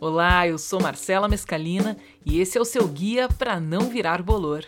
[0.00, 4.64] Olá, eu sou Marcela Mescalina e esse é o seu guia para não virar bolor.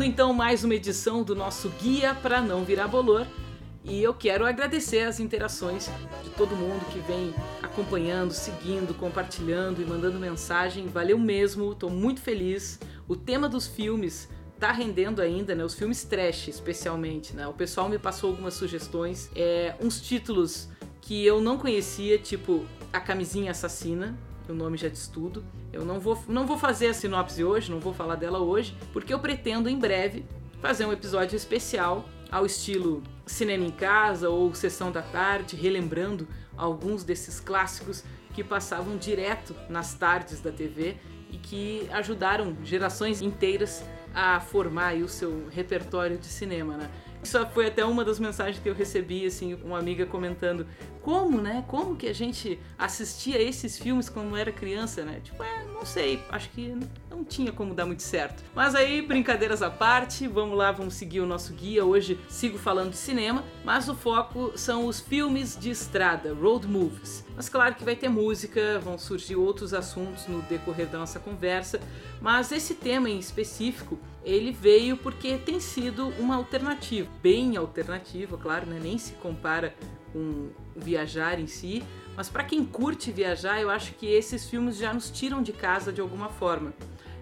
[0.00, 3.26] Começando então mais uma edição do nosso Guia para Não Virar Bolor.
[3.84, 5.90] E eu quero agradecer as interações
[6.24, 10.86] de todo mundo que vem acompanhando, seguindo, compartilhando e mandando mensagem.
[10.86, 12.80] Valeu mesmo, estou muito feliz.
[13.06, 14.26] O tema dos filmes
[14.58, 15.62] tá rendendo ainda, né?
[15.62, 17.46] Os filmes trash, especialmente, né?
[17.46, 20.70] O pessoal me passou algumas sugestões, é, uns títulos
[21.02, 24.18] que eu não conhecia, tipo A Camisinha Assassina,
[24.50, 25.44] o nome já diz tudo.
[25.72, 29.12] Eu não vou, não vou fazer a sinopse hoje, não vou falar dela hoje, porque
[29.12, 30.24] eu pretendo em breve
[30.60, 37.02] fazer um episódio especial ao estilo Cinema em Casa ou Sessão da Tarde, relembrando alguns
[37.04, 40.96] desses clássicos que passavam direto nas tardes da TV
[41.30, 43.84] e que ajudaram gerações inteiras
[44.14, 46.90] a formar o seu repertório de cinema, né?
[47.22, 50.66] Isso foi até uma das mensagens que eu recebi, assim, uma amiga comentando
[51.02, 51.64] como, né?
[51.66, 55.20] Como que a gente assistia esses filmes quando era criança, né?
[55.22, 56.76] Tipo, é, não sei, acho que
[57.10, 58.42] não tinha como dar muito certo.
[58.54, 61.84] Mas aí, brincadeiras à parte, vamos lá, vamos seguir o nosso guia.
[61.84, 67.24] Hoje sigo falando de cinema, mas o foco são os filmes de estrada, road movies.
[67.36, 71.80] Mas claro que vai ter música, vão surgir outros assuntos no decorrer da nossa conversa,
[72.20, 78.66] mas esse tema em específico, ele veio porque tem sido uma alternativa, bem alternativa, claro,
[78.66, 78.78] né?
[78.82, 79.74] nem se compara
[80.12, 81.82] com viajar em si,
[82.16, 85.92] mas para quem curte viajar, eu acho que esses filmes já nos tiram de casa
[85.92, 86.72] de alguma forma.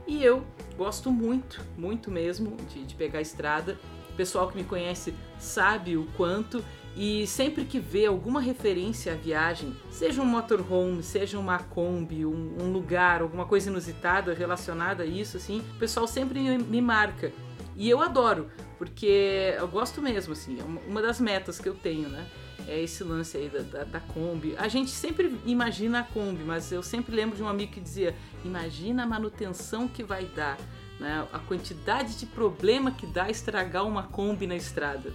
[0.07, 0.43] E eu
[0.77, 3.79] gosto muito, muito mesmo de, de pegar a estrada.
[4.11, 6.65] O pessoal que me conhece sabe o quanto
[6.97, 12.57] e sempre que vê alguma referência à viagem, seja um motorhome, seja uma Kombi, um,
[12.61, 17.31] um, lugar, alguma coisa inusitada relacionada a isso, assim, o pessoal sempre me, marca.
[17.77, 22.09] E eu adoro, porque eu gosto mesmo, assim, é uma das metas que eu tenho,
[22.09, 22.27] né?
[22.69, 24.55] É esse lance aí da, da, da, Kombi.
[24.59, 28.15] A gente sempre imagina a Kombi, mas eu sempre lembro de um amigo que dizia:
[28.45, 30.59] imagina a manutenção que vai dar,
[31.01, 31.27] né?
[31.33, 35.13] a quantidade de problema que dá estragar uma Kombi na estrada.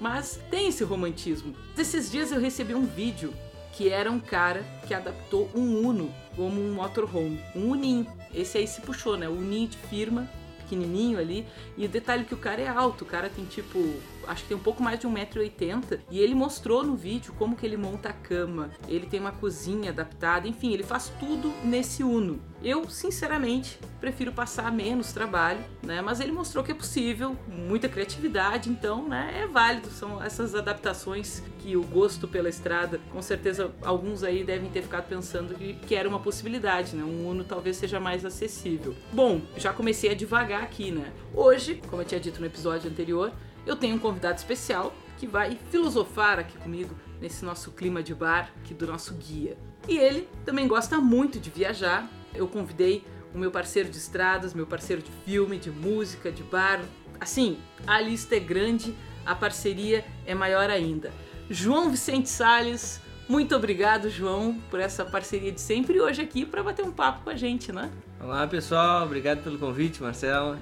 [0.00, 1.54] Mas tem esse romantismo.
[1.78, 3.32] Esses dias eu recebi um vídeo
[3.72, 8.06] que era um cara que adaptou um Uno como um motorhome, um Uninho.
[8.34, 9.28] Esse aí se puxou, né?
[9.28, 10.28] O Uninho de firma
[10.62, 11.46] pequenininho ali.
[11.76, 13.78] E o detalhe é que o cara é alto, o cara tem tipo,
[14.26, 16.00] acho que tem um pouco mais de 1,80m.
[16.10, 18.70] E ele mostrou no vídeo como que ele monta a cama.
[18.88, 22.40] Ele tem uma cozinha adaptada, enfim, ele faz tudo nesse Uno.
[22.62, 26.00] Eu, sinceramente, prefiro passar menos trabalho, né?
[26.00, 29.88] Mas ele mostrou que é possível, muita criatividade, então, né, é válido.
[29.90, 35.08] São essas adaptações que o gosto pela estrada, com certeza alguns aí devem ter ficado
[35.08, 37.02] pensando que, que era uma possibilidade, né?
[37.02, 38.94] Um Uno talvez seja mais acessível.
[39.12, 41.12] Bom, já comecei a devagar aqui, né?
[41.34, 43.32] Hoje, como eu tinha dito no episódio anterior,
[43.66, 48.50] eu tenho um convidado especial que vai filosofar aqui comigo nesse nosso clima de bar
[48.60, 49.56] aqui do nosso guia.
[49.88, 54.66] E ele também gosta muito de viajar, eu convidei o meu parceiro de estradas, meu
[54.66, 56.80] parceiro de filme, de música, de bar.
[57.20, 61.12] Assim, a lista é grande, a parceria é maior ainda.
[61.48, 66.62] João Vicente Sales, muito obrigado, João, por essa parceria de sempre e hoje aqui para
[66.62, 67.90] bater um papo com a gente, né?
[68.22, 70.58] Olá, pessoal, obrigado pelo convite, Marcela.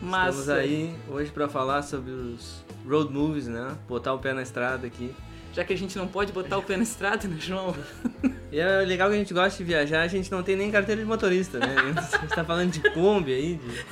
[0.00, 3.76] Mas Estamos aí hoje para falar sobre os road movies, né?
[3.88, 5.14] Botar o pé na estrada aqui
[5.58, 7.74] já que a gente não pode botar o pé na estrada, né, João?
[8.50, 11.02] E é legal que a gente gosta de viajar, a gente não tem nem carteira
[11.02, 11.74] de motorista, né?
[11.76, 13.56] A gente tá falando de Kombi aí.
[13.56, 13.84] De...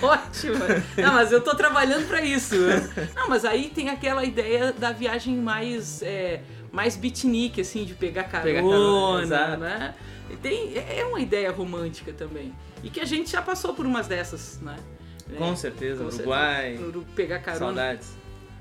[0.02, 0.54] Ótimo!
[0.96, 2.54] Não, mas eu tô trabalhando para isso.
[3.14, 6.40] Não, mas aí tem aquela ideia da viagem mais, é,
[6.72, 9.94] mais beatnik, assim, de pegar carona, pegar carona né?
[10.42, 12.52] Tem, é uma ideia romântica também.
[12.82, 14.76] E que a gente já passou por umas dessas, né?
[15.38, 16.76] Com certeza, Com Uruguai.
[16.76, 17.66] Certeza, pegar carona.
[17.66, 18.16] Saudades.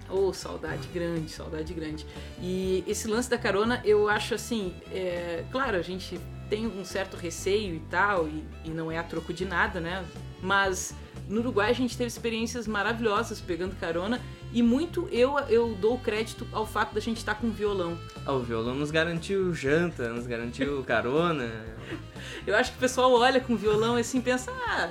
[0.09, 2.05] Oh, saudade grande, saudade grande.
[2.39, 6.19] E esse lance da carona, eu acho assim, é, claro, a gente
[6.49, 10.05] tem um certo receio e tal, e, e não é a troco de nada, né?
[10.41, 10.93] Mas
[11.27, 14.21] no Uruguai a gente teve experiências maravilhosas pegando carona
[14.53, 17.97] E muito eu, eu dou crédito ao fato da gente estar com violão.
[18.25, 21.49] Ah, o violão nos garantiu janta, nos garantiu carona.
[22.45, 24.89] eu acho que o pessoal olha com violão e assim pensa, ah,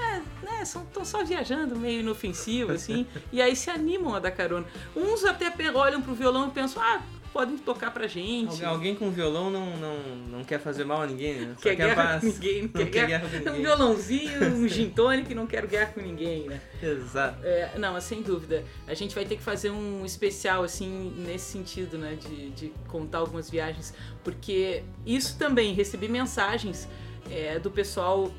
[0.00, 4.66] é, né, estão só viajando meio inofensivo, assim, e aí se animam a dar carona.
[4.96, 7.00] Uns até olham pro violão e pensam, ah,
[7.34, 8.64] podem tocar pra gente.
[8.64, 9.96] Alguém, com violão não, não,
[10.30, 11.56] não quer fazer mal a ninguém, né?
[11.60, 12.20] Quer, quer guerra paz.
[12.20, 13.52] com ninguém, não, quer, quer guerra, com ninguém.
[13.52, 16.60] Um violãozinho, um gin tonic, não quero guerra com ninguém, né?
[16.80, 17.44] Exato.
[17.44, 18.64] É, não, mas sem dúvida.
[18.86, 22.16] A gente vai ter que fazer um especial, assim, nesse sentido, né?
[22.16, 23.92] De, de contar algumas viagens.
[24.22, 26.88] Porque isso também, recebi mensagens
[27.28, 28.32] é, do pessoal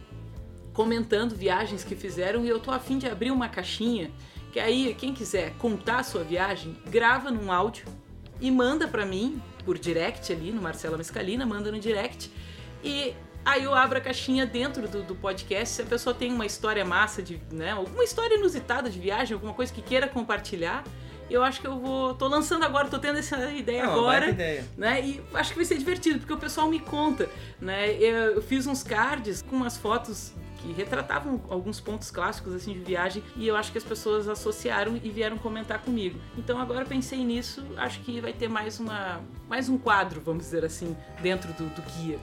[0.72, 4.10] comentando viagens que fizeram e eu tô afim de abrir uma caixinha
[4.56, 7.86] que aí quem quiser contar a sua viagem, grava num áudio
[8.40, 12.32] e manda para mim por direct ali no Marcela Mescalina, manda no direct
[12.84, 15.76] e aí eu abro a caixinha dentro do, do, podcast.
[15.76, 19.54] Se a pessoa tem uma história massa de, né, alguma história inusitada de viagem, alguma
[19.54, 20.84] coisa que queira compartilhar,
[21.30, 22.14] eu acho que eu vou.
[22.14, 24.30] tô lançando agora, tô tendo essa ideia Não, agora.
[24.30, 24.64] Ideia.
[24.78, 25.02] Né?
[25.02, 27.28] E acho que vai ser divertido, porque o pessoal me conta.
[27.60, 27.94] Né?
[27.94, 30.34] Eu fiz uns cards com umas fotos
[30.66, 35.00] que retratavam alguns pontos clássicos assim de viagem e eu acho que as pessoas associaram
[35.02, 36.20] e vieram comentar comigo.
[36.38, 40.66] Então agora pensei nisso, acho que vai ter mais uma mais um quadro, vamos dizer
[40.66, 42.20] assim, dentro do, do guia.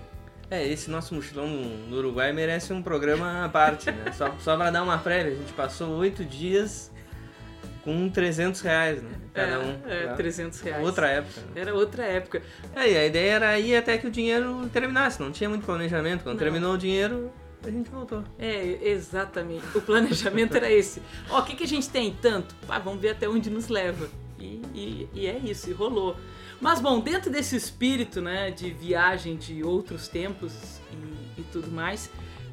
[0.51, 4.13] É, esse nosso mochilão no Uruguai merece um programa à parte, né?
[4.13, 6.93] Só, só para dar uma prévia, a gente passou oito dias
[7.85, 9.11] com 300 reais, né?
[9.33, 9.81] Cada é, um.
[9.87, 10.85] É, 300 reais.
[10.85, 11.41] Outra época.
[11.41, 11.61] Né?
[11.61, 12.43] Era outra época.
[12.75, 16.23] É, e a ideia era ir até que o dinheiro terminasse, não tinha muito planejamento.
[16.23, 16.45] Quando não.
[16.45, 17.33] terminou o dinheiro,
[17.65, 18.25] a gente voltou.
[18.39, 19.65] É, exatamente.
[19.75, 21.03] O planejamento era esse.
[21.31, 22.17] Ó, o que, que a gente tem?
[22.21, 22.55] Tanto.
[22.69, 24.09] Ah, vamos ver até onde nos leva.
[24.39, 26.17] E, e, e, é isso, e rolou.
[26.61, 32.11] Mas bom, dentro desse espírito né, de viagem de outros tempos e, e tudo mais,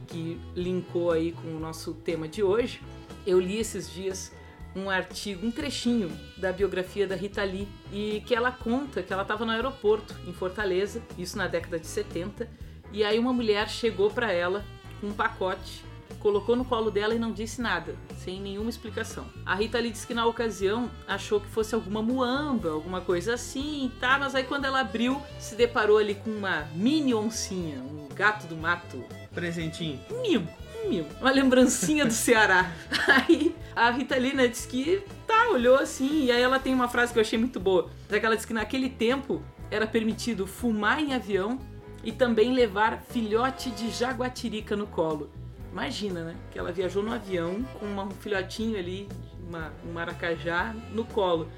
[0.08, 2.82] que linkou aí com o nosso tema de hoje,
[3.26, 4.32] eu li esses dias
[4.76, 9.24] um artigo, um trechinho da biografia da Rita Lee e que ela conta que ela
[9.24, 12.48] estava no aeroporto em Fortaleza, isso na década de 70,
[12.92, 14.64] e aí uma mulher chegou para ela
[15.06, 15.84] um pacote,
[16.20, 19.26] colocou no colo dela e não disse nada, sem nenhuma explicação.
[19.46, 23.92] A Rita ali disse que na ocasião achou que fosse alguma muamba, alguma coisa assim,
[24.00, 24.18] tá?
[24.20, 28.56] Mas aí quando ela abriu, se deparou ali com uma mini oncinha, um gato do
[28.56, 29.04] mato.
[29.34, 30.00] Presentinho.
[30.22, 30.48] Mimo,
[30.84, 31.08] um mimo.
[31.22, 32.72] Uma lembrancinha do Ceará.
[33.08, 37.14] Aí a Rita Lina disse que tá, olhou assim, e aí ela tem uma frase
[37.14, 37.90] que eu achei muito boa.
[38.10, 39.42] Já que ela disse que naquele tempo
[39.72, 41.60] era permitido fumar em avião
[42.04, 45.30] e também levar filhote de jaguatirica no colo.
[45.72, 46.36] Imagina, né?
[46.52, 49.08] Que ela viajou no avião com um filhotinho ali,
[49.48, 51.50] uma, um maracajá no colo.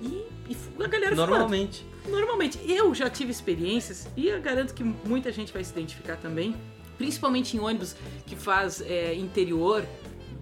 [0.00, 1.84] E, e a galera Normalmente.
[2.02, 2.18] Fumando.
[2.18, 2.60] Normalmente.
[2.70, 6.54] Eu já tive experiências, e eu garanto que muita gente vai se identificar também,
[6.98, 9.86] principalmente em ônibus que faz é, interior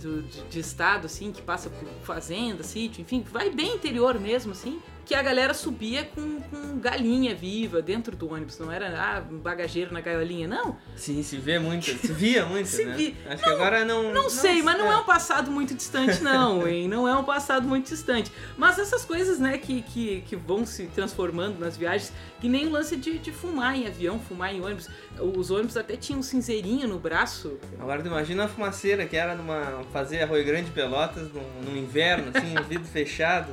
[0.01, 4.53] do, de, de, estado, assim, que passa por fazenda, sítio, enfim, vai bem interior mesmo,
[4.53, 8.59] assim que a galera subia com, com galinha viva dentro do ônibus.
[8.59, 10.77] Não era ah, bagageiro na gaiolinha, não.
[10.97, 11.87] Sim, se vê muito.
[11.87, 12.95] Se via muito, se né?
[12.95, 13.17] Vi...
[13.27, 14.13] Acho não, que agora não...
[14.13, 14.95] Não sei, mas não é.
[14.95, 16.89] é um passado muito distante, não, hein?
[16.89, 18.31] Não é um passado muito distante.
[18.57, 22.71] Mas essas coisas, né, que, que, que vão se transformando nas viagens, que nem o
[22.71, 24.89] lance de, de fumar em avião, fumar em ônibus.
[25.19, 27.59] Os ônibus até tinham um cinzeirinho no braço.
[27.79, 29.83] Agora tu imagina a fumaceira que era numa...
[29.93, 33.53] fazer Arroio Grande Pelotas no, no inverno, assim, vidro fechado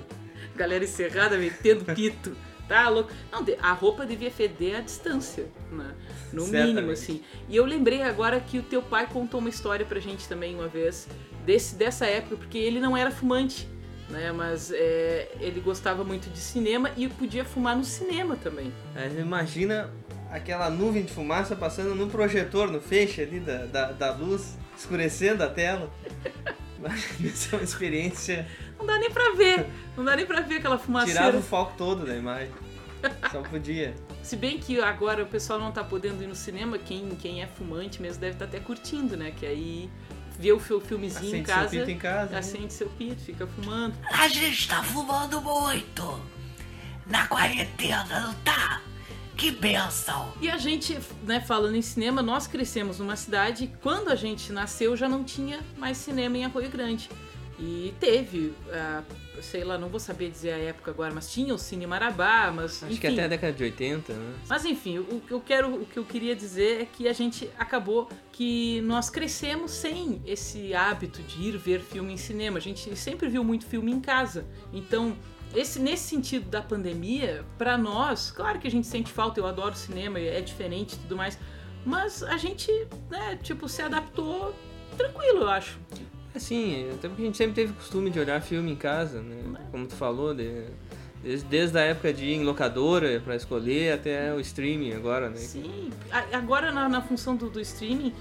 [0.60, 2.36] galera encerrada metendo pito.
[2.68, 3.12] Tá louco?
[3.32, 5.96] Não, a roupa devia feder à distância, né?
[6.32, 6.76] No Certamente.
[6.76, 7.24] mínimo, assim.
[7.48, 10.68] E eu lembrei agora que o teu pai contou uma história pra gente também uma
[10.68, 11.08] vez,
[11.44, 13.68] desse, dessa época, porque ele não era fumante,
[14.08, 14.32] né?
[14.32, 18.72] Mas é, ele gostava muito de cinema e podia fumar no cinema também.
[18.96, 19.90] É, imagina
[20.30, 25.44] aquela nuvem de fumaça passando no projetor, no feixe ali da, da, da luz, escurecendo
[25.44, 25.90] a tela.
[27.20, 28.48] Isso é uma experiência
[28.80, 29.68] não dá nem pra ver.
[29.96, 31.20] Não dá nem pra ver aquela fumaceira.
[31.20, 32.52] Tirava o foco todo da imagem.
[33.32, 33.94] Só podia.
[34.24, 37.48] Se bem que agora o pessoal não tá podendo ir no cinema, quem, quem é
[37.48, 39.32] fumante mesmo deve estar tá até curtindo, né?
[39.32, 39.90] Que aí
[40.38, 41.70] vê o filmezinho acende em casa.
[41.70, 42.38] Seu pito em casa.
[42.38, 42.70] Acende né?
[42.70, 43.94] seu pito, fica fumando.
[44.12, 46.22] A gente tá fumando muito.
[47.06, 48.82] Na quarentena, não tá?
[49.36, 50.34] Que benção!
[50.42, 54.98] E a gente, né, falando em cinema, nós crescemos numa cidade, quando a gente nasceu
[54.98, 57.10] já não tinha mais cinema em Arroio Grande.
[57.62, 59.04] E teve, uh,
[59.42, 62.84] sei lá, não vou saber dizer a época agora, mas tinha o Cine Marabá, mas.
[62.84, 63.02] Acho enfim.
[63.02, 64.34] que até a década de 80, né?
[64.48, 67.50] Mas enfim, o que eu quero, o que eu queria dizer é que a gente
[67.58, 72.58] acabou que nós crescemos sem esse hábito de ir ver filme em cinema.
[72.58, 74.46] A gente sempre viu muito filme em casa.
[74.72, 75.18] Então,
[75.54, 79.76] esse, nesse sentido da pandemia, para nós, claro que a gente sente falta, eu adoro
[79.76, 81.38] cinema, é diferente e tudo mais,
[81.86, 82.72] mas a gente,
[83.10, 84.56] né, tipo, se adaptou
[84.96, 85.78] tranquilo, eu acho.
[86.36, 89.60] Sim, até porque a gente sempre teve costume de olhar filme em casa, né?
[89.72, 90.66] Como tu falou, de,
[91.24, 95.38] desde, desde a época de ir em locadora para escolher até o streaming agora, né?
[95.38, 95.90] Sim,
[96.32, 98.14] agora na, na função do, do streaming,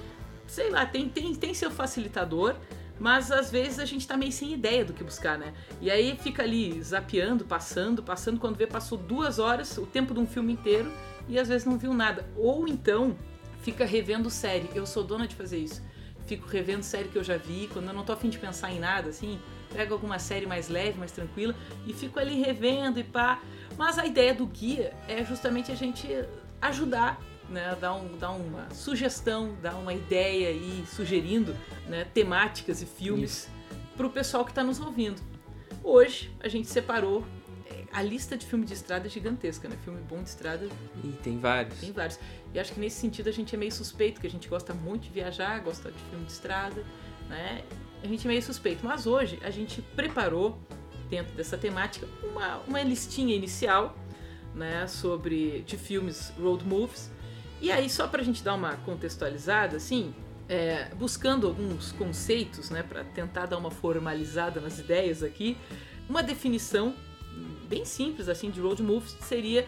[0.46, 2.54] sei lá, tem, tem, tem seu facilitador,
[2.98, 5.52] mas às vezes a gente tá meio sem ideia do que buscar, né?
[5.80, 10.20] E aí fica ali zapeando, passando, passando, quando vê passou duas horas, o tempo de
[10.20, 10.90] um filme inteiro,
[11.28, 12.26] e às vezes não viu nada.
[12.36, 13.16] Ou então
[13.62, 14.68] fica revendo série.
[14.74, 15.82] Eu sou dona de fazer isso.
[16.28, 18.78] Fico revendo série que eu já vi, quando eu não tô afim de pensar em
[18.78, 19.40] nada, assim,
[19.72, 21.54] pego alguma série mais leve, mais tranquila,
[21.86, 23.40] e fico ali revendo e pá.
[23.78, 26.06] Mas a ideia do guia é justamente a gente
[26.60, 27.18] ajudar,
[27.48, 31.56] né, dar, um, dar uma sugestão, dar uma ideia aí, sugerindo
[31.86, 33.48] né, temáticas e filmes
[33.96, 35.22] para o pessoal que está nos ouvindo.
[35.82, 37.24] Hoje a gente separou
[37.92, 39.76] a lista de filme de estrada é gigantesca, né?
[39.84, 40.68] Filme bom de estrada
[41.02, 41.78] E tem vários.
[41.78, 42.18] tem vários.
[42.52, 45.04] E acho que nesse sentido a gente é meio suspeito, que a gente gosta muito
[45.04, 46.84] de viajar, gosta de filme de estrada,
[47.28, 47.62] né?
[48.02, 48.84] A gente é meio suspeito.
[48.84, 50.58] Mas hoje a gente preparou,
[51.08, 53.96] dentro dessa temática, uma, uma listinha inicial,
[54.54, 54.86] né?
[54.86, 57.10] Sobre de filmes road movies.
[57.60, 60.14] E aí, só pra gente dar uma contextualizada, assim,
[60.48, 62.82] é, buscando alguns conceitos, né?
[62.82, 65.56] Pra tentar dar uma formalizada nas ideias aqui,
[66.08, 66.94] uma definição
[67.68, 69.66] bem simples, assim, de road movies seria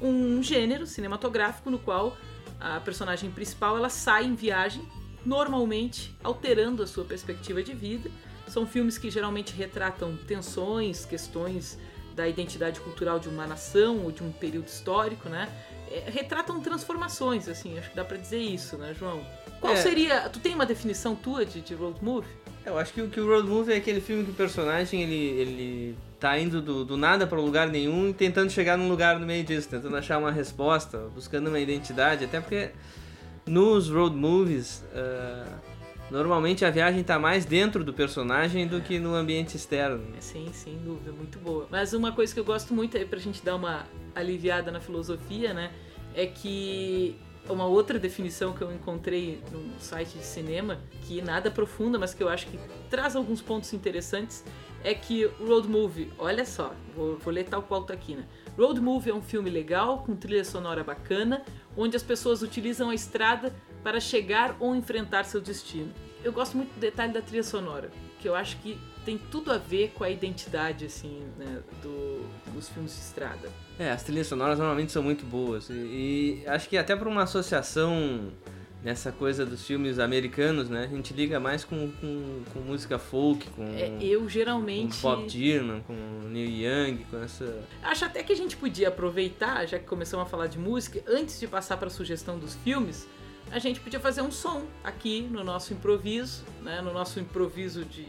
[0.00, 2.16] um gênero cinematográfico no qual
[2.60, 4.82] a personagem principal ela sai em viagem,
[5.24, 8.10] normalmente alterando a sua perspectiva de vida.
[8.48, 11.78] São filmes que geralmente retratam tensões, questões
[12.14, 15.48] da identidade cultural de uma nação ou de um período histórico, né?
[15.90, 19.24] É, retratam transformações, assim, acho que dá pra dizer isso, né, João?
[19.60, 19.76] Qual É.
[19.76, 20.28] seria.
[20.28, 22.28] Tu tem uma definição tua de, de road movie?
[22.64, 25.14] Eu acho que, o- que o road movie é aquele filme que o personagem ele,
[25.40, 29.26] ele tá indo do, do nada para lugar nenhum e tentando chegar num lugar no
[29.26, 32.70] meio disso, tentando achar uma resposta, buscando uma identidade, até porque
[33.44, 35.58] nos road movies ah,
[36.10, 40.02] normalmente a viagem tá mais dentro do personagem do que no ambiente externo.
[40.16, 41.66] É, Sim, sem dúvida, muito boa.
[41.70, 45.52] Mas uma coisa que eu gosto muito aí pra gente dar uma aliviada na filosofia,
[45.52, 45.72] né?
[46.14, 47.18] É que
[47.50, 52.22] uma outra definição que eu encontrei num site de cinema, que nada profunda, mas que
[52.22, 54.42] eu acho que traz alguns pontos interessantes,
[54.84, 58.24] é que road movie, olha só, vou, vou ler tal qual tá aqui, né?
[58.56, 61.42] Road movie é um filme legal, com trilha sonora bacana,
[61.74, 65.90] onde as pessoas utilizam a estrada para chegar ou enfrentar seu destino.
[66.22, 69.58] Eu gosto muito do detalhe da trilha sonora, que eu acho que tem tudo a
[69.58, 72.22] ver com a identidade, assim, né, do,
[72.52, 73.50] dos filmes de estrada.
[73.78, 75.68] É, as trilhas sonoras normalmente são muito boas.
[75.68, 78.32] E, e acho que até por uma associação
[78.84, 80.84] nessa coisa dos filmes americanos, né?
[80.84, 85.26] A gente liga mais com, com, com música folk, com, É, eu com geralmente Bob
[85.26, 85.94] Dylan, com
[86.28, 87.64] Neil Young, com essa.
[87.82, 91.40] acho até que a gente podia aproveitar, já que começamos a falar de música, antes
[91.40, 93.08] de passar para a sugestão dos filmes,
[93.50, 98.06] a gente podia fazer um som aqui no nosso improviso, né, no nosso improviso de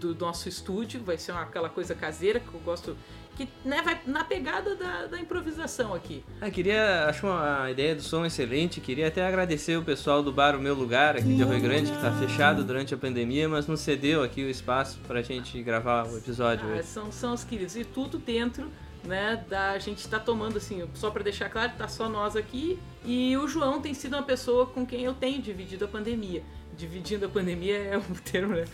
[0.00, 2.94] do nosso estúdio, vai ser uma, aquela coisa caseira que eu gosto,
[3.36, 6.24] que né, vai na pegada da, da improvisação aqui.
[6.40, 7.06] Ah, queria.
[7.08, 8.80] Acho uma ideia do som excelente.
[8.80, 12.00] Queria até agradecer o pessoal do Bar O Meu Lugar aqui de Rio Grande, que
[12.00, 16.16] tá fechado durante a pandemia, mas nos cedeu aqui o espaço pra gente gravar o
[16.16, 16.82] episódio Ah, hoje.
[16.84, 17.76] são, são os queridos.
[17.76, 18.68] E tudo dentro,
[19.04, 22.78] né, da gente tá tomando assim, só pra deixar claro, tá só nós aqui.
[23.04, 26.42] E o João tem sido uma pessoa com quem eu tenho dividido a pandemia.
[26.76, 28.64] Dividindo a pandemia é um termo, né?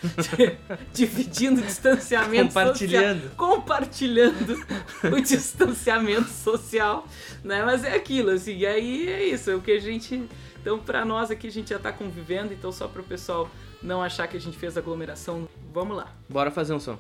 [0.93, 3.23] Dividindo o distanciamento Compartilhando.
[3.23, 3.37] social.
[3.37, 4.67] Compartilhando
[5.05, 7.07] o distanciamento social,
[7.45, 7.65] né?
[7.65, 10.29] Mas é aquilo, assim, e aí é isso, é o que a gente...
[10.61, 13.49] Então, pra nós aqui, a gente já tá convivendo, então só pro pessoal
[13.83, 16.13] não achar que a gente fez aglomeração, vamos lá.
[16.29, 16.99] Bora fazer um som.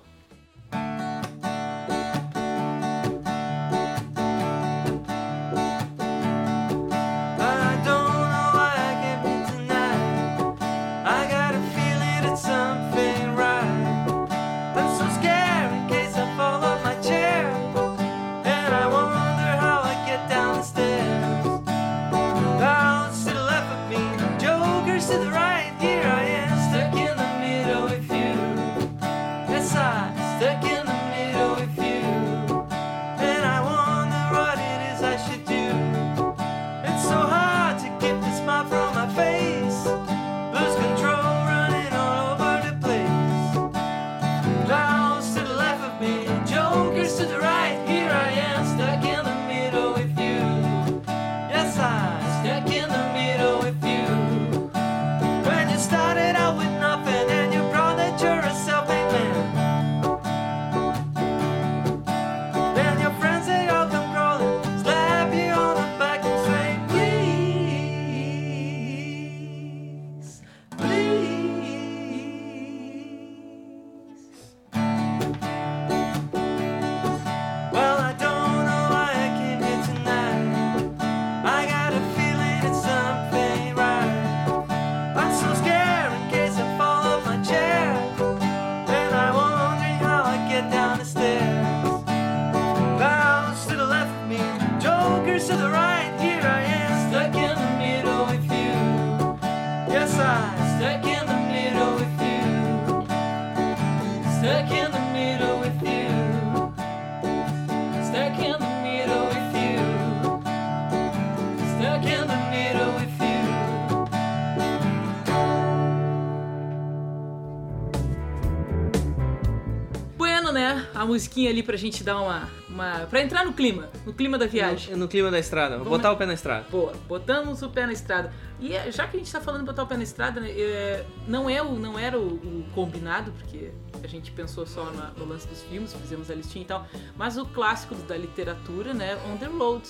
[120.95, 123.07] A musiquinha ali pra gente dar uma, uma.
[123.11, 124.93] pra entrar no clima, no clima da viagem.
[124.93, 126.67] No, no clima da estrada, Vamos- botar o pé na estrada.
[126.71, 128.33] Boa, botamos o pé na estrada.
[128.61, 130.51] E é, já que a gente tá falando de botar o pé na estrada, né,
[130.51, 133.71] é, não, é o, não era o, o combinado, porque
[134.03, 137.37] a gente pensou só na- no lance dos filmes, fizemos a listinha e tal, mas
[137.39, 139.89] o clássico da literatura, né, On the Road.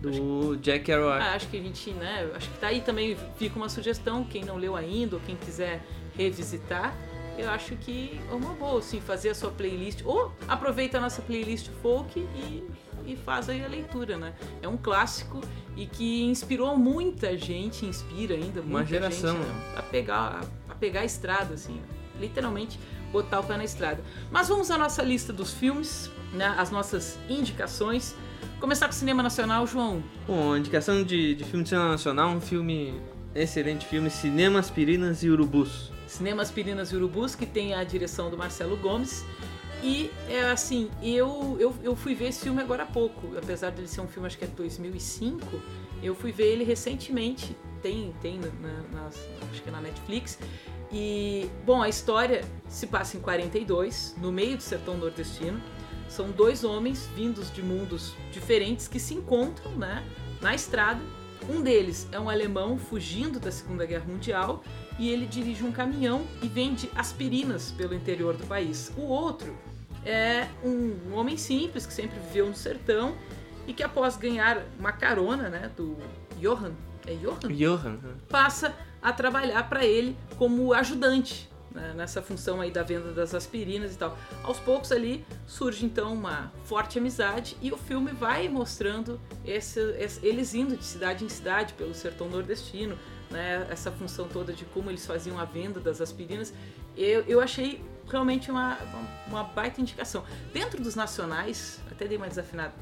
[0.00, 1.22] Do Jack Kerouac.
[1.22, 4.42] Ah, acho que a gente, né, acho que tá aí também, fica uma sugestão, quem
[4.44, 5.82] não leu ainda ou quem quiser
[6.16, 6.94] revisitar,
[7.40, 11.22] eu acho que é uma boa, assim, fazer a sua playlist, ou aproveita a nossa
[11.22, 12.64] playlist folk e,
[13.06, 14.34] e faz aí a leitura, né?
[14.62, 15.40] É um clássico
[15.76, 20.74] e que inspirou muita gente, inspira ainda Uma muita geração, gente, né, a pegar a
[20.74, 21.80] pegar a estrada, assim,
[22.18, 22.78] literalmente
[23.12, 24.02] botar o pé na estrada.
[24.30, 28.14] Mas vamos à nossa lista dos filmes, né, as nossas indicações.
[28.60, 30.02] Começar com o cinema nacional, João.
[30.26, 33.00] Bom, indicação de, de filme de cinema nacional, um filme,
[33.34, 35.90] excelente filme, Cinema, Aspirinas e Urubus.
[36.06, 39.24] Cinema Aspirinas e Urubus, que tem a direção do Marcelo Gomes.
[39.82, 43.36] E, é assim, eu, eu, eu fui ver esse filme agora há pouco.
[43.38, 45.46] Apesar dele ser um filme, acho que é de 2005,
[46.02, 47.56] eu fui ver ele recentemente.
[47.80, 48.48] Tem, tem na,
[49.00, 50.38] na- acho que é na Netflix.
[50.92, 55.62] E, bom, a história se passa em 42, no meio do sertão nordestino.
[56.08, 60.04] São dois homens vindos de mundos diferentes que se encontram, né,
[60.42, 61.00] na estrada.
[61.48, 64.62] Um deles é um alemão fugindo da Segunda Guerra Mundial
[64.98, 68.92] e ele dirige um caminhão e vende aspirinas pelo interior do país.
[68.96, 69.56] O outro
[70.04, 73.16] é um homem simples que sempre viveu no sertão
[73.66, 75.96] e que após ganhar uma carona, né, do
[76.38, 76.74] Johann,
[77.06, 77.54] é Johann?
[77.54, 77.98] Johan.
[78.28, 83.94] passa a trabalhar para ele como ajudante né, nessa função aí da venda das aspirinas
[83.94, 84.16] e tal.
[84.42, 90.24] Aos poucos ali surge então uma forte amizade e o filme vai mostrando esse, esse-
[90.26, 92.98] eles indo de cidade em cidade pelo sertão nordestino,
[93.30, 96.52] né, essa função toda de como eles faziam a venda das aspirinas.
[96.96, 97.80] Eu, eu achei
[98.10, 98.76] realmente uma,
[99.28, 100.24] uma, baita indicação.
[100.52, 102.74] Dentro dos nacionais, até dei uma desafinada.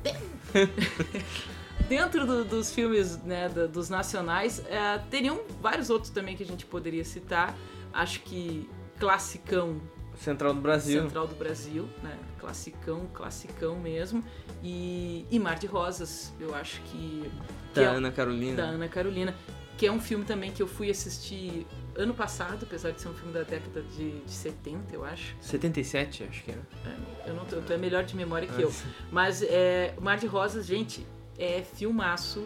[1.88, 6.66] Dentro do- dos filmes né, dos nacionais, é, teriam vários outros também que a gente
[6.66, 7.56] poderia citar.
[7.92, 8.68] Acho que
[8.98, 9.80] classicão
[10.16, 11.02] Central do Brasil.
[11.02, 12.18] Central do Brasil, né?
[12.40, 14.22] Classicão, classicão mesmo.
[14.62, 17.22] E, e Mar de Rosas, eu acho que.
[17.72, 18.56] que Da é- Ana Carolina.
[18.56, 19.32] da Ana Carolina,
[19.76, 23.14] que é um filme também que eu fui assistir ano passado, apesar de ser um
[23.14, 25.36] filme da década de, de 70, eu acho.
[25.40, 26.58] 77, acho que é.
[27.24, 28.72] É, eu não tô, tu é melhor de memória que eu.
[29.12, 31.06] Mas é, Mar de Rosas, gente,
[31.38, 32.44] é filmaço.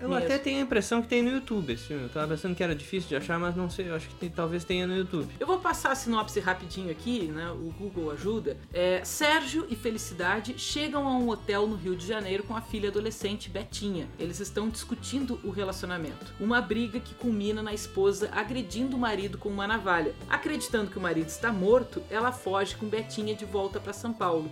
[0.00, 0.24] Eu mesmo.
[0.24, 2.04] até tenho a impressão que tem no YouTube esse filme.
[2.04, 3.88] Eu tava pensando que era difícil de achar, mas não sei.
[3.88, 5.28] Eu acho que tem- talvez tenha no YouTube.
[5.38, 7.50] Eu vou passar a sinopse rapidinho aqui, né?
[7.50, 8.56] O Google ajuda.
[8.72, 12.88] É, Sérgio e Felicidade chegam a um hotel no Rio de Janeiro com a filha
[12.88, 14.08] adolescente Betinha.
[14.18, 16.32] Eles estão discutindo o relacionamento.
[16.40, 20.14] Uma briga que culmina na esposa agredindo o marido com uma navalha.
[20.28, 24.50] Acreditando que o marido está morto, ela foge com Betinha de volta para São Paulo.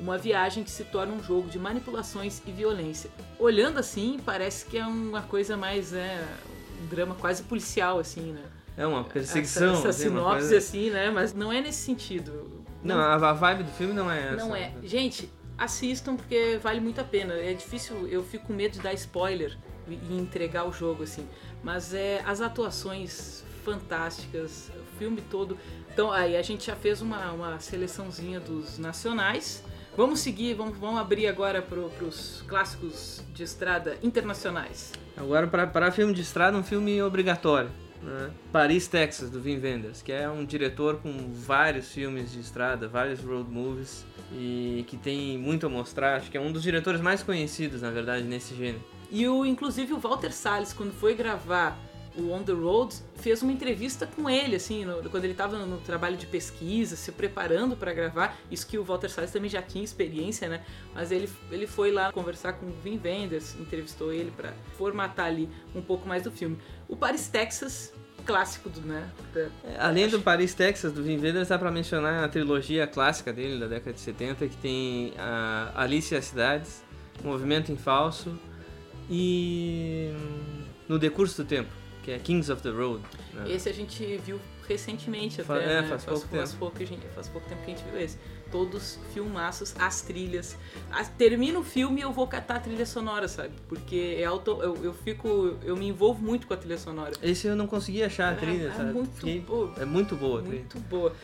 [0.00, 3.10] Uma viagem que se torna um jogo de manipulações e violência.
[3.38, 3.87] Olhando assim,
[4.24, 6.24] parece que é uma coisa mais, é,
[6.82, 8.42] um drama quase policial, assim, né?
[8.76, 9.70] É uma perseguição.
[9.72, 11.10] Essa, essa assim, sinopse, coisa- assim, né?
[11.10, 12.64] Mas não é nesse sentido.
[12.82, 14.36] Não, a, a vibe do filme não é essa.
[14.36, 14.72] Não é.
[14.84, 17.34] Gente, assistam porque vale muito a pena.
[17.34, 19.56] É difícil, eu fico com medo de dar spoiler
[19.88, 21.26] e e entregar o jogo, assim.
[21.62, 25.58] Mas é as atuações fantásticas, o filme todo.
[25.92, 29.64] Então, aí a gente já fez uma, uma seleçãozinha dos nacionais.
[29.98, 34.92] Vamos seguir, vamos, vamos abrir agora para os clássicos de estrada internacionais.
[35.16, 37.68] Agora, para, filme de estrada, um filme obrigatório.
[38.00, 38.30] Né?
[38.52, 43.18] Paris, Texas, do Vin Wenders, que é um diretor com vários filmes de estrada, vários
[43.24, 46.18] road movies, e que tem muito a mostrar.
[46.18, 48.84] Acho que é um dos diretores mais conhecidos, na verdade, nesse gênero.
[49.10, 51.76] E o, inclusive o Walter Salles, quando foi gravar
[52.20, 55.78] o On the Road, fez uma entrevista com ele, assim, no- quando ele estava no
[55.78, 58.36] trabalho de pesquisa, se preparando para gravar.
[58.50, 60.64] Isso que o Walter Salles também já tinha experiência, né?
[60.94, 65.48] Mas ele, ele foi lá conversar com o Vin Wenders, entrevistou ele para formatar ali
[65.74, 66.58] um pouco mais do filme.
[66.88, 67.92] O Paris, Texas,
[68.26, 69.08] clássico do, né?
[69.32, 73.32] da- É, Além do Paris, Texas, do Vin Wenders, dá pra mencionar a trilogia clássica
[73.32, 76.82] dele, da década de 70, que tem a Alice e as Cidades,
[77.24, 78.38] Movimento em Falso
[79.10, 81.70] e hum, No Decurso do Tempo,
[82.08, 83.02] que é Kings of the Road.
[83.34, 83.50] né?
[83.50, 85.88] Esse a gente viu recentemente até, é, né?
[85.88, 86.58] faz pouco faz, tempo.
[86.58, 88.16] pouco que a gente- faz pouco tempo que a gente viu esse.
[88.50, 90.56] Todos filmaços, as trilhas.
[90.90, 93.50] As- termina o filme e eu vou catar a trilha sonora, sabe?
[93.68, 95.56] Porque é auto, eu, eu fico.
[95.62, 97.12] Eu me envolvo muito com a trilha sonora.
[97.22, 98.92] Esse eu não consegui achar a trilha, é, sabe?
[98.94, 99.74] muito Fiquei- boa.
[99.78, 100.58] É muito boa a trilha.
[100.60, 101.14] Muito boa.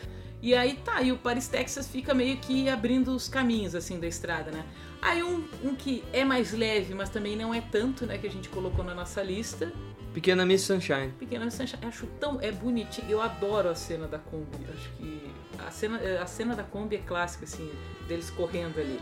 [0.45, 4.05] E aí tá, e o Paris, Texas fica meio que abrindo os caminhos, assim, da
[4.05, 4.63] estrada, né?
[5.01, 8.29] Aí um, um que é mais leve, mas também não é tanto, né, que a
[8.29, 9.73] gente colocou na nossa lista,
[10.13, 11.11] Pequena Miss Sunshine.
[11.17, 12.39] Pequena Miss Sunshine, acho tão.
[12.39, 13.09] É bonitinho.
[13.09, 14.65] Eu adoro a cena da Kombi.
[14.71, 17.69] Acho que a cena, a cena da Kombi é clássica, assim,
[18.07, 18.99] deles correndo ali.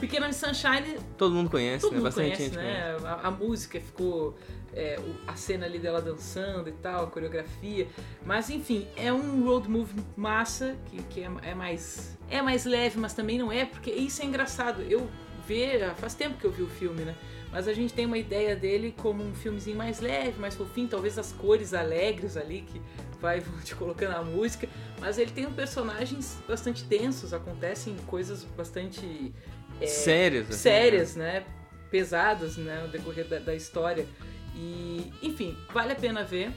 [0.00, 1.96] Pequena Miss Sunshine, Todo mundo conhece, todo né?
[1.98, 2.92] mundo Bastante conhece, gente né?
[2.96, 3.06] conhece.
[3.06, 4.36] A, a música ficou.
[4.74, 7.88] é, a cena ali dela dançando e tal, a coreografia.
[8.24, 12.16] Mas enfim, é um road movie massa, que, que é, é mais.
[12.28, 14.82] É mais leve, mas também não é, porque isso é engraçado.
[14.82, 15.08] Eu
[15.46, 17.14] ver, faz tempo que eu vi o filme, né?
[17.52, 21.18] Mas a gente tem uma ideia dele como um filmezinho mais leve, mais fofinho, talvez
[21.18, 22.80] as cores alegres ali que
[23.20, 24.68] vai vão te colocando a música.
[25.00, 29.34] Mas ele tem personagens bastante tensos, acontecem coisas bastante
[29.80, 30.48] é, Sérias.
[30.50, 31.44] assim, sérias, né?
[31.90, 32.82] Pesadas, né?
[32.82, 34.06] No decorrer da, da história.
[34.54, 36.52] E, enfim, vale a pena ver.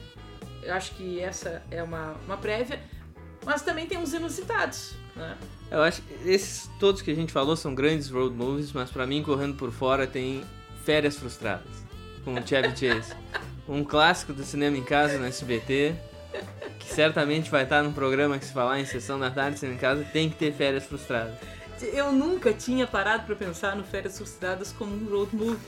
[0.62, 2.80] Eu acho que essa é uma, uma prévia.
[3.44, 5.36] Mas também tem uns inusitados, né?
[5.70, 9.06] Eu acho que esses todos que a gente falou são grandes road movies, mas pra
[9.06, 10.42] mim, correndo por fora, tem
[10.84, 11.84] Férias Frustradas,
[12.24, 13.12] com o Chevy Chase.
[13.68, 15.94] Um clássico do cinema em casa no SBT,
[16.78, 19.80] que certamente vai estar num programa que se falar em sessão da tarde, cinema em
[19.80, 21.34] casa, tem que ter Férias Frustradas.
[21.82, 25.58] Eu nunca tinha parado pra pensar no Férias Frustradas como um road movie,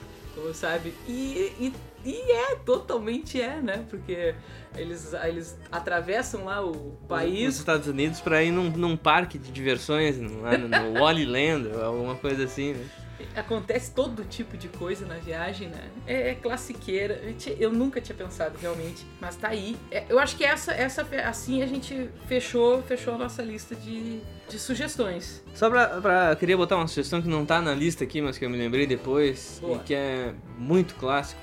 [0.54, 0.94] sabe?
[1.06, 1.72] E, e,
[2.04, 3.84] e é, totalmente é, né?
[3.90, 4.34] Porque
[4.76, 10.18] eles, eles atravessam lá o país Estados Unidos pra ir num, num parque de diversões,
[10.18, 12.86] lá no, no Wally Land, alguma coisa assim, né?
[13.34, 15.90] Acontece todo tipo de coisa na viagem, né?
[16.06, 17.20] É, é classiqueira.
[17.58, 19.76] Eu nunca tinha pensado realmente, mas tá aí.
[19.90, 24.20] É, eu acho que essa, essa, assim a gente fechou, fechou a nossa lista de,
[24.48, 25.42] de sugestões.
[25.54, 26.30] Só pra, pra.
[26.32, 28.56] eu Queria botar uma sugestão que não tá na lista aqui, mas que eu me
[28.56, 29.76] lembrei depois, Boa.
[29.76, 31.40] e que é muito clássico: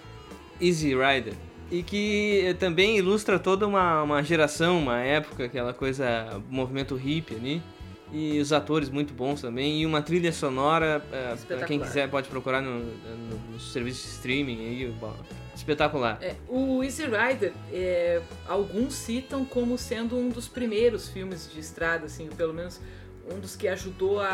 [0.62, 1.34] Easy Rider.
[1.72, 7.64] E que também ilustra toda uma, uma geração, uma época, aquela coisa, movimento hippie ali.
[8.14, 9.82] E os atores muito bons também.
[9.82, 11.68] E uma trilha sonora, pra Espetacular.
[11.68, 14.96] quem quiser pode procurar no, no, no serviço de streaming aí.
[15.00, 15.14] bom,
[15.56, 16.20] espetacular.
[16.22, 22.06] É, o Easy Rider, é, alguns citam como sendo um dos primeiros filmes de estrada,
[22.06, 22.80] assim, pelo menos
[23.32, 24.28] um dos que ajudou a,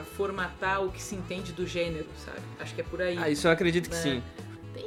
[0.00, 2.38] a formatar o que se entende do gênero, sabe?
[2.58, 3.18] Acho que é por aí.
[3.18, 3.98] Ah, isso eu acredito que É.
[3.98, 4.22] sim.
[4.72, 4.86] Tem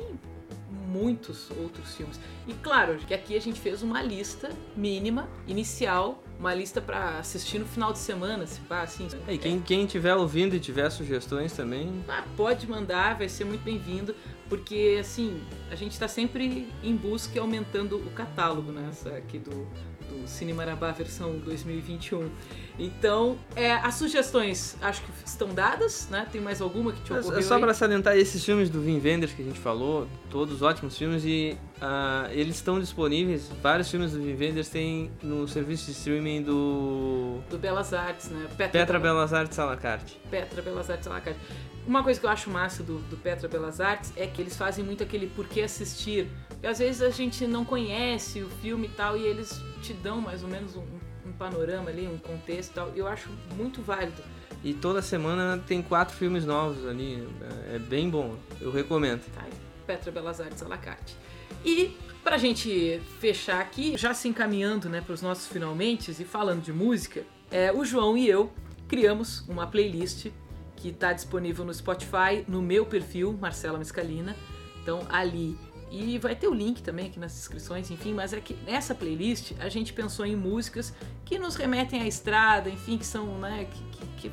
[0.87, 2.19] muitos outros filmes.
[2.47, 7.57] E claro, que aqui a gente fez uma lista mínima, inicial, uma lista pra assistir
[7.57, 9.07] no final de semana, se pá, assim.
[9.29, 13.63] E quem, quem tiver ouvindo e tiver sugestões também, Ah, pode mandar, vai ser muito
[13.63, 14.13] bem-vindo,
[14.49, 18.87] porque assim, a gente tá sempre em busca e aumentando o catálogo, né?
[18.89, 19.65] Essa aqui do,
[20.09, 22.29] do Cine Marabá versão 2021.
[22.77, 26.27] Então, é, as sugestões acho que estão dadas, né?
[26.31, 27.61] Tem mais alguma que te É ocorreu só aí?
[27.61, 31.55] pra salientar esses filmes do Vin Wenders que a gente falou, todos ótimos filmes e
[31.79, 33.49] ah, eles estão disponíveis.
[33.61, 38.47] Vários filmes do Vin Wenders tem no serviço de streaming do Do Belas Artes, né?
[38.57, 40.19] Petra Belas Artes à la carte.
[40.31, 41.39] Petra Belas Artes à la carte.
[41.85, 44.83] Uma coisa que eu acho massa do, do Petra Belas Artes é que eles fazem
[44.83, 46.27] muito aquele por que assistir.
[46.49, 50.21] Porque às vezes a gente não conhece o filme e tal, e eles te dão
[50.21, 50.85] mais ou menos um
[51.43, 52.91] panorama ali, um contexto e tal.
[52.95, 54.21] Eu acho muito válido.
[54.63, 57.27] E toda semana tem quatro filmes novos ali.
[57.73, 59.21] É bem bom, eu recomendo.
[59.33, 59.45] Tá?
[59.85, 61.15] Petra Belas Artes à la carte.
[61.65, 66.61] E pra gente fechar aqui, já se encaminhando né, para os nossos finalmente e falando
[66.61, 68.51] de música, é, o João e eu
[68.87, 70.27] criamos uma playlist
[70.77, 74.35] que está disponível no Spotify, no meu perfil, Marcela Mescalina.
[74.81, 75.57] Então ali.
[75.95, 79.51] E vai ter o link também aqui nas descrições, enfim, mas é que nessa playlist
[79.59, 80.91] a gente pensou em músicas
[81.23, 84.31] que nos remetem à estrada, enfim, que são, né, que, que, que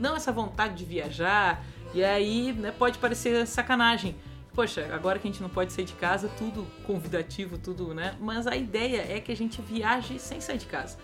[0.00, 1.62] dão essa vontade de viajar.
[1.92, 4.16] E aí, né, pode parecer sacanagem.
[4.54, 8.16] Poxa, agora que a gente não pode sair de casa, tudo convidativo, tudo, né?
[8.18, 10.96] Mas a ideia é que a gente viaje sem sair de casa.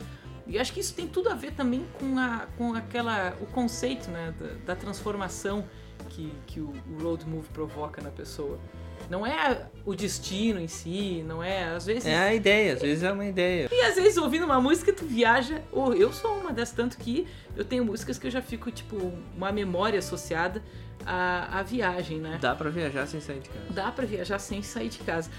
[0.47, 4.11] E acho que isso tem tudo a ver também com, a, com aquela, o conceito
[4.11, 5.67] né, da, da transformação
[6.09, 8.59] que, que o, o road movie provoca na pessoa.
[9.11, 12.07] Não é o destino em si, não é, às vezes...
[12.07, 13.69] É a ideia, às vezes é uma ideia.
[13.71, 17.27] E às vezes ouvindo uma música tu viaja, ou eu sou uma dessas, tanto que
[17.57, 20.63] eu tenho músicas que eu já fico, tipo, uma memória associada
[21.05, 22.39] à, à viagem, né?
[22.41, 23.67] Dá pra viajar sem sair de casa.
[23.71, 25.31] Dá pra viajar sem sair de casa.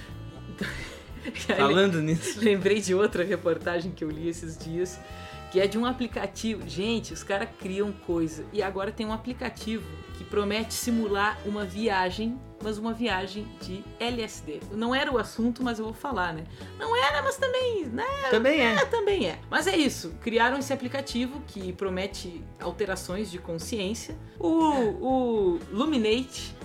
[1.57, 4.99] Falando nisso, Lembrei de outra reportagem que eu li esses dias,
[5.53, 6.67] que é de um aplicativo.
[6.67, 8.43] Gente, os caras criam coisa.
[8.51, 9.87] E agora tem um aplicativo
[10.17, 14.61] que promete simular uma viagem, mas uma viagem de LSD.
[14.71, 16.43] Não era o assunto, mas eu vou falar, né?
[16.79, 18.03] Não era, mas também, né?
[18.31, 18.73] também é.
[18.73, 19.37] É, também é.
[19.47, 20.15] Mas é isso.
[20.23, 24.17] Criaram esse aplicativo que promete alterações de consciência.
[24.39, 26.55] O, o Luminate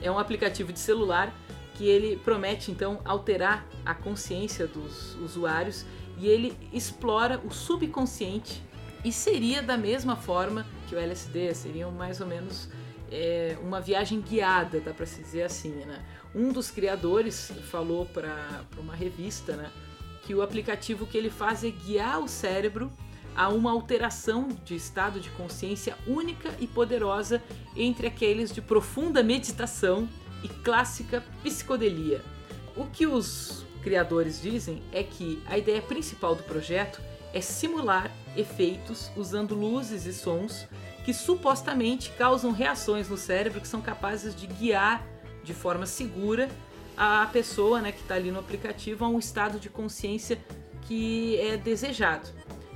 [0.00, 1.32] é um aplicativo de celular
[1.74, 5.86] que ele promete então alterar a consciência dos usuários
[6.22, 8.62] e ele explora o subconsciente
[9.04, 12.68] e seria da mesma forma que o LSD, seriam mais ou menos
[13.10, 16.00] é, uma viagem guiada, dá para se dizer assim, né?
[16.32, 19.68] Um dos criadores falou para uma revista, né,
[20.22, 22.90] que o aplicativo que ele faz é guiar o cérebro
[23.34, 27.42] a uma alteração de estado de consciência única e poderosa
[27.76, 30.08] entre aqueles de profunda meditação
[30.44, 32.22] e clássica psicodelia.
[32.76, 37.00] O que os criadores dizem é que a ideia principal do projeto
[37.32, 40.66] é simular efeitos usando luzes e sons
[41.04, 45.04] que supostamente causam reações no cérebro que são capazes de guiar
[45.42, 46.48] de forma segura
[46.96, 50.38] a pessoa né, que está ali no aplicativo a um estado de consciência
[50.82, 52.28] que é desejado.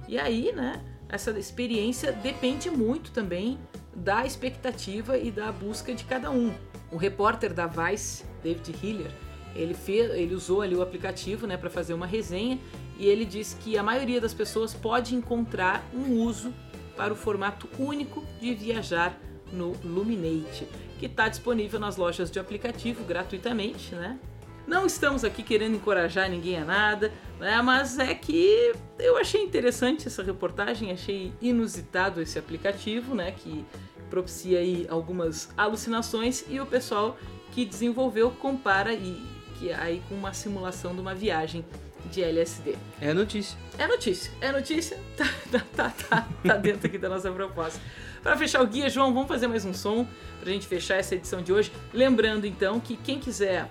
[0.09, 3.59] E aí, né, essa experiência depende muito também
[3.95, 6.53] da expectativa e da busca de cada um.
[6.91, 9.13] O repórter da Vice, David Hiller,
[9.57, 12.59] ele, fez, ele usou ali o aplicativo né, para fazer uma resenha
[12.99, 16.53] e ele disse que a maioria das pessoas pode encontrar um uso
[16.97, 19.19] para o formato único de viajar
[19.53, 20.67] no Luminate,
[20.99, 24.19] que está disponível nas lojas de aplicativo gratuitamente, né?
[24.67, 27.63] Não estamos aqui querendo encorajar ninguém a nada, né?
[27.63, 33.31] Mas é que eu achei interessante essa reportagem, achei inusitado esse aplicativo, né?
[33.31, 33.65] Que
[34.11, 37.17] propicia aí algumas alucinações e o pessoal
[37.53, 41.65] que desenvolveu compara e que aí com uma simulação de uma viagem
[42.11, 42.77] de LSD.
[43.01, 43.59] É notícia.
[43.79, 47.81] É notícia, é notícia, tá, tá, tá, tá, tá dentro aqui da nossa proposta.
[48.23, 50.07] Para fechar o guia, João, vamos fazer mais um som
[50.41, 51.71] pra gente fechar essa edição de hoje.
[51.93, 53.69] Lembrando então que quem quiser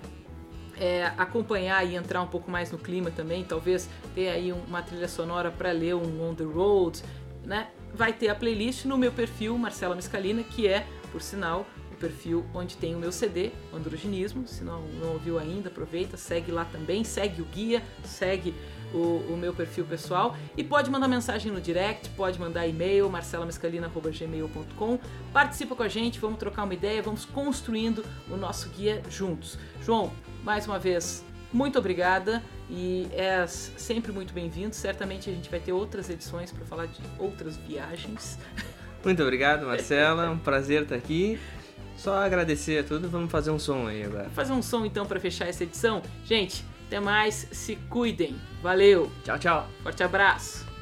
[0.78, 5.08] é, acompanhar e entrar um pouco mais no clima também, talvez ter aí uma trilha
[5.08, 7.02] sonora para ler um On the Road,
[7.44, 7.68] né?
[7.94, 11.66] Vai ter a playlist no meu perfil Marcela Miscalina, que é, por sinal,
[11.96, 14.46] o perfil onde tem o meu CD, o Androginismo.
[14.46, 18.54] Se não, não ouviu ainda, aproveita, segue lá também, segue o guia, segue
[18.94, 24.98] o, o meu perfil pessoal e pode mandar mensagem no direct, pode mandar e-mail, marcelamescalina.gmail.com.
[25.32, 29.58] Participa com a gente, vamos trocar uma ideia, vamos construindo o nosso guia juntos.
[29.82, 30.12] João,
[30.44, 34.74] mais uma vez, muito obrigada e é sempre muito bem-vindo.
[34.74, 38.38] Certamente a gente vai ter outras edições para falar de outras viagens.
[39.04, 40.30] Muito obrigado, Marcela.
[40.30, 41.38] Um prazer estar aqui.
[41.96, 43.08] Só agradecer a tudo.
[43.08, 44.24] Vamos fazer um som aí agora.
[44.24, 46.02] Vou fazer um som então para fechar essa edição.
[46.24, 48.36] Gente, até mais, se cuidem.
[48.62, 49.10] Valeu.
[49.24, 49.68] Tchau, tchau.
[49.82, 50.75] Forte abraço.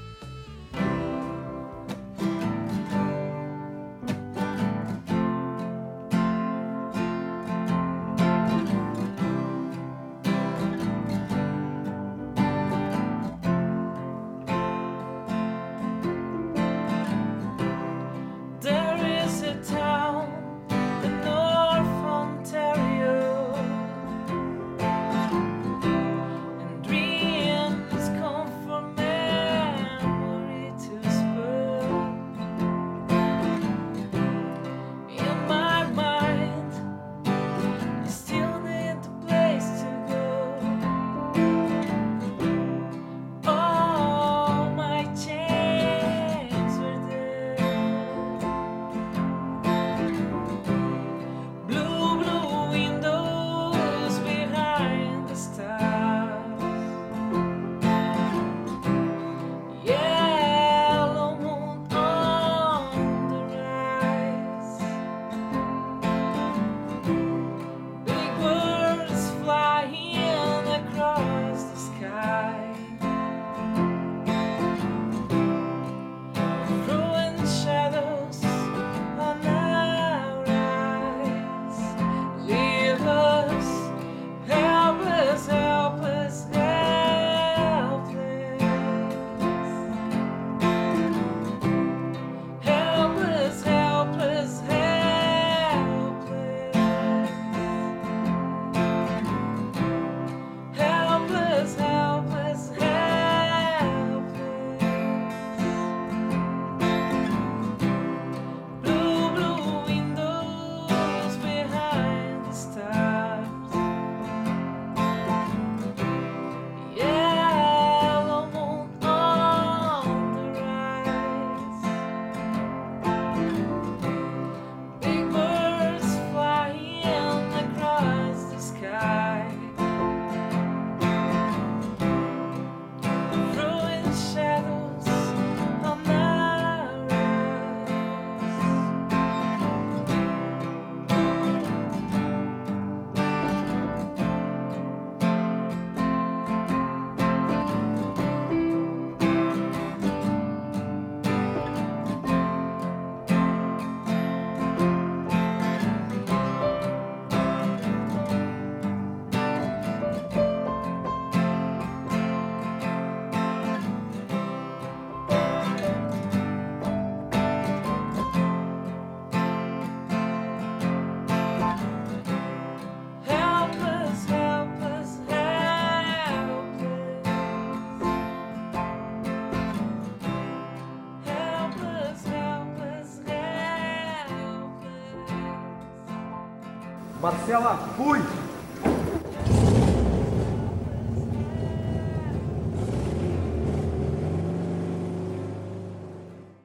[187.24, 188.20] Marcela, fui!